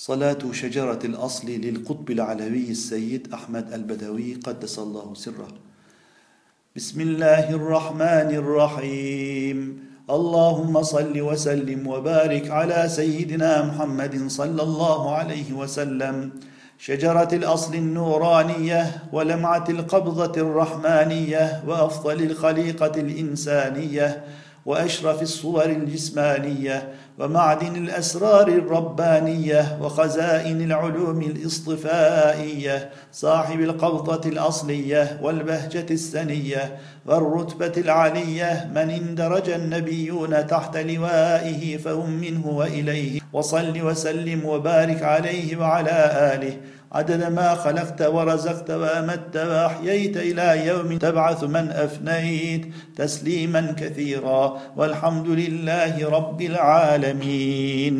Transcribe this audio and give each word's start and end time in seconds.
صلاة 0.00 0.38
شجرة 0.52 0.98
الأصل 1.04 1.48
للقطب 1.48 2.10
العلوي 2.10 2.70
السيد 2.70 3.28
أحمد 3.34 3.72
البدوي 3.72 4.34
قدس 4.34 4.78
الله 4.78 5.14
سره. 5.14 5.48
بسم 6.76 7.00
الله 7.00 7.50
الرحمن 7.50 8.30
الرحيم. 8.42 9.58
اللهم 10.10 10.82
صل 10.82 11.20
وسلم 11.20 11.86
وبارك 11.86 12.50
على 12.50 12.88
سيدنا 12.88 13.64
محمد 13.64 14.28
صلى 14.28 14.62
الله 14.62 15.14
عليه 15.14 15.52
وسلم. 15.52 16.30
شجرة 16.78 17.28
الأصل 17.32 17.74
النورانية 17.74 19.12
ولمعة 19.12 19.64
القبضة 19.68 20.40
الرحمانية 20.40 21.64
وأفضل 21.68 22.22
الخليقة 22.22 22.94
الإنسانية 23.00 24.24
وأشرف 24.66 25.22
الصور 25.22 25.64
الجسمانية 25.64 26.88
ومعدن 27.18 27.76
الأسرار 27.76 28.48
الربانية 28.48 29.78
وخزائن 29.82 30.60
العلوم 30.62 31.22
الاصطفائية 31.22 32.90
صاحب 33.12 33.60
القبضه 33.60 34.28
الأصلية 34.30 35.20
والبهجة 35.22 35.86
السنية 35.90 36.76
والرتبة 37.06 37.72
العليه 37.76 38.70
من 38.74 38.90
اندرج 38.90 39.50
النبيون 39.50 40.46
تحت 40.46 40.76
لوائه 40.76 41.76
فهم 41.76 42.10
منه 42.10 42.46
وإليه 42.46 43.20
وصل 43.32 43.82
وسلم 43.82 44.44
وبارك 44.44 45.02
عليه 45.02 45.56
وعلى 45.56 45.90
آله. 46.34 46.56
عدد 46.92 47.32
ما 47.32 47.54
خلقت 47.54 48.02
ورزقت 48.02 48.70
وامت 48.70 49.36
وأحييت 49.36 50.16
إلى 50.16 50.66
يوم 50.66 50.98
تبعث 50.98 51.44
من 51.44 51.70
أفنيت 51.70 52.66
تسليما 52.96 53.74
كثيرا 53.78 54.60
والحمد 54.76 55.28
لله 55.28 56.10
رب 56.10 56.40
العالمين. 56.42 57.96